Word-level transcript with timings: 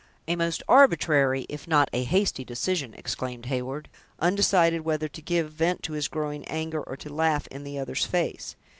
"A 0.27 0.35
most 0.35 0.63
arbitrary, 0.67 1.45
if 1.47 1.67
not 1.67 1.87
a 1.93 2.03
hasty 2.05 2.43
decision!" 2.43 2.95
exclaimed 2.95 3.45
Heyward, 3.45 3.87
undecided 4.17 4.81
whether 4.81 5.07
to 5.07 5.21
give 5.21 5.51
vent 5.51 5.83
to 5.83 5.93
his 5.93 6.07
growing 6.07 6.43
anger, 6.45 6.81
or 6.81 6.97
to 6.97 7.13
laugh 7.13 7.45
in 7.51 7.63
the 7.63 7.77
other's 7.77 8.07
face. 8.07 8.55